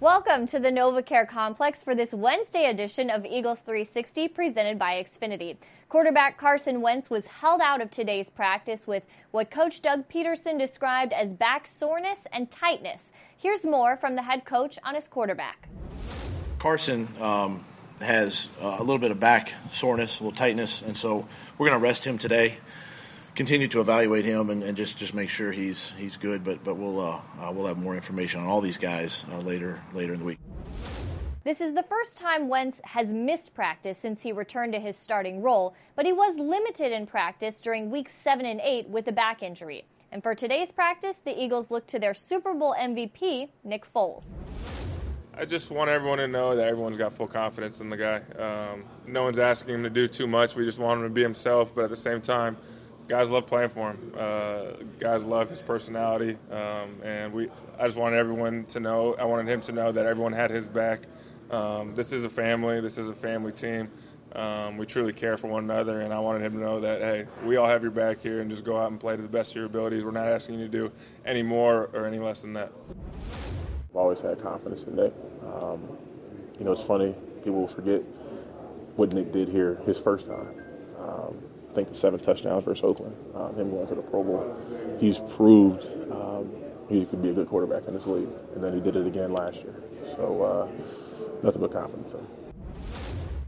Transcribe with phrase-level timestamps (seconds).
[0.00, 5.56] Welcome to the NovaCare Complex for this Wednesday edition of Eagles 360 presented by Xfinity.
[5.88, 11.14] Quarterback Carson Wentz was held out of today's practice with what Coach Doug Pederson described
[11.14, 13.10] as back soreness and tightness.
[13.38, 15.66] Here's more from the head coach on his quarterback.
[16.58, 17.64] Carson um,
[18.02, 21.26] has a little bit of back soreness, a little tightness, and so
[21.56, 22.58] we're going to rest him today
[23.36, 26.42] continue to evaluate him and, and, just, just make sure he's he's good.
[26.42, 29.80] But but we'll uh, uh, we'll have more information on all these guys uh, later
[29.92, 30.38] later in the week.
[31.44, 35.42] This is the first time Wentz has missed practice since he returned to his starting
[35.42, 39.44] role, but he was limited in practice during weeks seven and eight with a back
[39.44, 39.84] injury.
[40.10, 44.34] And for today's practice, the Eagles look to their Super Bowl MVP, Nick Foles.
[45.38, 48.22] I just want everyone to know that everyone's got full confidence in the guy.
[48.38, 50.56] Um, no one's asking him to do too much.
[50.56, 52.56] We just want him to be himself, but at the same time,
[53.08, 54.12] guys love playing for him.
[54.16, 57.48] Uh, guys love his personality, um, and we.
[57.78, 59.14] I just wanted everyone to know.
[59.18, 61.02] I wanted him to know that everyone had his back.
[61.50, 62.80] Um, this is a family.
[62.80, 63.90] This is a family team.
[64.34, 67.26] Um, we truly care for one another, and I wanted him to know that hey,
[67.44, 69.52] we all have your back here, and just go out and play to the best
[69.52, 70.04] of your abilities.
[70.04, 70.92] We're not asking you to do
[71.24, 72.72] any more or any less than that.
[73.90, 75.14] I've always had confidence in Nick.
[75.44, 75.80] Um,
[76.58, 78.02] you know, it's funny people forget
[78.96, 80.48] what Nick did here his first time.
[81.76, 84.56] Think the seven touchdowns versus Oakland, um, him going to the Pro Bowl,
[84.98, 86.50] he's proved um,
[86.88, 88.30] he could be a good quarterback in this league.
[88.54, 89.74] And then he did it again last year.
[90.14, 92.14] So uh, nothing but confidence.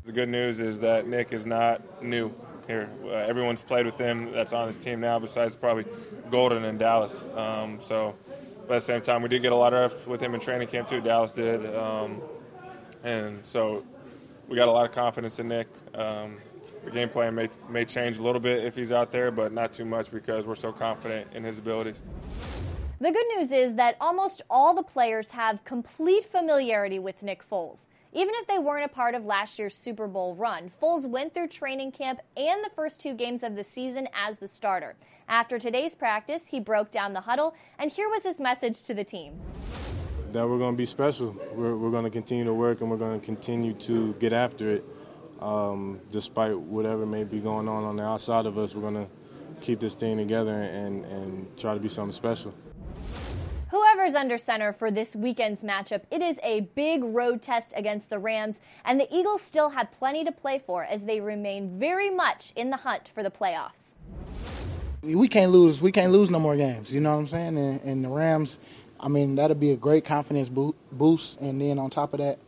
[0.04, 2.30] The good news is that Nick is not new
[2.66, 2.90] here.
[3.02, 5.86] Uh, everyone's played with him that's on this team now, besides probably
[6.30, 7.18] Golden and Dallas.
[7.34, 8.14] Um, so,
[8.66, 10.40] but at the same time, we did get a lot of reps with him in
[10.40, 11.00] training camp too.
[11.00, 12.20] Dallas did, um,
[13.02, 13.86] and so
[14.48, 15.68] we got a lot of confidence in Nick.
[15.94, 16.36] Um,
[16.90, 19.72] the game plan may, may change a little bit if he's out there, but not
[19.72, 22.00] too much because we're so confident in his abilities.
[23.00, 27.88] The good news is that almost all the players have complete familiarity with Nick Foles.
[28.12, 31.48] Even if they weren't a part of last year's Super Bowl run, Foles went through
[31.48, 34.96] training camp and the first two games of the season as the starter.
[35.28, 39.04] After today's practice, he broke down the huddle, and here was his message to the
[39.04, 39.38] team.
[40.32, 41.36] That we're going to be special.
[41.54, 44.70] We're, we're going to continue to work and we're going to continue to get after
[44.70, 44.84] it
[45.40, 49.08] um, despite whatever may be going on on the outside of us, we're going to
[49.60, 52.54] keep this thing together and, and try to be something special.
[53.70, 58.18] Whoever's under center for this weekend's matchup, it is a big road test against the
[58.18, 62.52] Rams, and the Eagles still have plenty to play for as they remain very much
[62.56, 63.94] in the hunt for the playoffs.
[65.02, 65.80] We can't lose.
[65.80, 66.92] We can't lose no more games.
[66.92, 67.58] You know what I'm saying?
[67.58, 68.58] And, and the Rams,
[68.98, 71.38] I mean, that'll be a great confidence boost.
[71.40, 72.38] And then on top of that,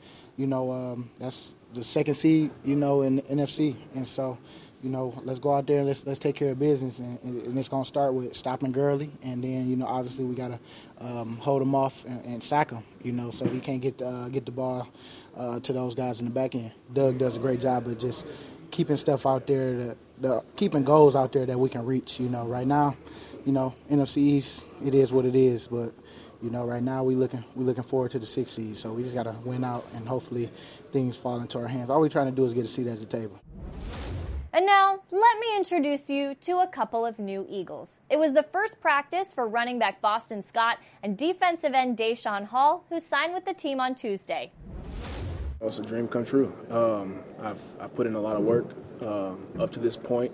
[0.40, 3.76] you know, um, that's the second seed, you know, in NFC.
[3.94, 4.38] And so,
[4.82, 6.98] you know, let's go out there and let's let's take care of business.
[6.98, 10.34] And, and it's going to start with stopping Gurley, and then you know, obviously we
[10.34, 12.82] got to um, hold him off and, and, sack him.
[13.02, 14.88] You know, so he can't get the, uh, get the ball
[15.36, 16.72] uh, to those guys in the back end.
[16.94, 18.26] Doug does a great job of just
[18.70, 22.18] keeping stuff out there, the, keeping goals out there that we can reach.
[22.18, 22.96] You know, right now,
[23.44, 25.92] you know, NFC East, it is what it is, but
[26.42, 28.76] you know, right now we're looking we're looking forward to the sixth seed.
[28.76, 30.50] So we just got to win out, and hopefully
[30.92, 31.90] things fall into our hands.
[31.90, 33.40] All we're trying to do is get a seat at the table.
[34.52, 38.00] And now, let me introduce you to a couple of new Eagles.
[38.10, 42.84] It was the first practice for running back Boston Scott and defensive end Daeshon Hall,
[42.88, 44.50] who signed with the team on Tuesday.
[45.60, 46.52] It's a dream come true.
[46.70, 48.66] Um, I've, I've put in a lot of work
[49.02, 50.32] um, up to this point,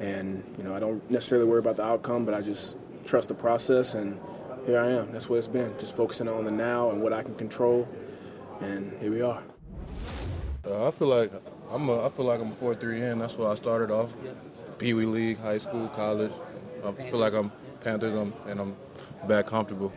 [0.00, 3.34] and you know I don't necessarily worry about the outcome, but I just trust the
[3.34, 4.18] process and
[4.66, 5.12] here I am.
[5.12, 5.72] That's what it's been.
[5.78, 7.88] Just focusing on the now and what I can control,
[8.60, 9.42] and here we are.
[10.64, 11.32] Uh, I feel like
[11.70, 13.18] I'm a, I feel like I'm a four three in.
[13.18, 14.12] That's where I started off.
[14.78, 16.32] Pee Wee League, high school, college.
[16.84, 18.76] I feel like I'm Panthers, I'm, and I'm
[19.26, 19.92] back comfortable.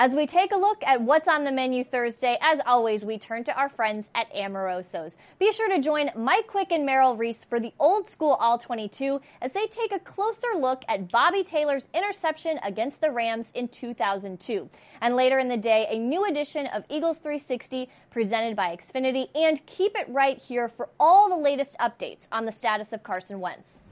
[0.00, 3.42] As we take a look at what's on the menu Thursday, as always, we turn
[3.42, 5.18] to our friends at Amoroso's.
[5.40, 9.20] Be sure to join Mike Quick and Merrill Reese for the old school All 22
[9.42, 14.70] as they take a closer look at Bobby Taylor's interception against the Rams in 2002.
[15.00, 19.26] And later in the day, a new edition of Eagles 360 presented by Xfinity.
[19.34, 23.40] And keep it right here for all the latest updates on the status of Carson
[23.40, 23.82] Wentz.